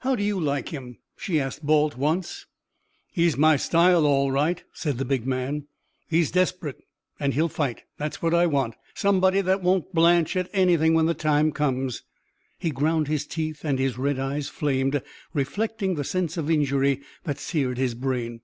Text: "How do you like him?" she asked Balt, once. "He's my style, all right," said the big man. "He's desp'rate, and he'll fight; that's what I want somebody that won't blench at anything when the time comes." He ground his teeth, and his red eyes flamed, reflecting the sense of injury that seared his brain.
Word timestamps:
"How 0.00 0.16
do 0.16 0.24
you 0.24 0.40
like 0.40 0.70
him?" 0.70 0.98
she 1.16 1.38
asked 1.38 1.64
Balt, 1.64 1.96
once. 1.96 2.46
"He's 3.12 3.36
my 3.36 3.54
style, 3.56 4.04
all 4.04 4.32
right," 4.32 4.64
said 4.72 4.98
the 4.98 5.04
big 5.04 5.28
man. 5.28 5.68
"He's 6.08 6.32
desp'rate, 6.32 6.82
and 7.20 7.34
he'll 7.34 7.48
fight; 7.48 7.84
that's 7.96 8.20
what 8.20 8.34
I 8.34 8.46
want 8.48 8.74
somebody 8.94 9.40
that 9.42 9.62
won't 9.62 9.94
blench 9.94 10.34
at 10.34 10.50
anything 10.52 10.92
when 10.94 11.06
the 11.06 11.14
time 11.14 11.52
comes." 11.52 12.02
He 12.58 12.70
ground 12.72 13.06
his 13.06 13.28
teeth, 13.28 13.64
and 13.64 13.78
his 13.78 13.96
red 13.96 14.18
eyes 14.18 14.48
flamed, 14.48 15.00
reflecting 15.32 15.94
the 15.94 16.02
sense 16.02 16.36
of 16.36 16.50
injury 16.50 17.02
that 17.22 17.38
seared 17.38 17.78
his 17.78 17.94
brain. 17.94 18.40